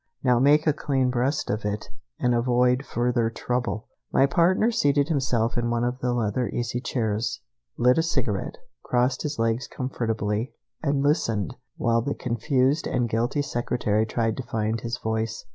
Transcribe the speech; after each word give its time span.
Now 0.23 0.39
make 0.39 0.65
a 0.65 0.73
clean 0.73 1.11
breast 1.11 1.51
of 1.51 1.63
it, 1.63 1.89
and 2.19 2.33
avoid 2.33 2.87
further 2.87 3.29
trouble." 3.29 3.85
My 4.11 4.25
partner 4.25 4.71
seated 4.71 5.09
himself 5.09 5.59
in 5.59 5.69
one 5.69 5.83
of 5.83 5.99
the 5.99 6.11
leather 6.11 6.49
easy 6.49 6.81
chairs, 6.81 7.41
lit 7.77 7.99
a 7.99 8.01
cigarette, 8.01 8.57
crossed 8.81 9.21
his 9.21 9.37
legs 9.37 9.67
comfortably, 9.67 10.55
and 10.81 11.03
listened 11.03 11.55
while 11.77 12.01
the 12.01 12.15
confused 12.15 12.87
and 12.87 13.07
guilty 13.07 13.43
secretary 13.43 14.07
tried 14.07 14.37
to 14.37 14.43
find 14.47 14.81
his 14.81 14.97
voice. 14.97 15.45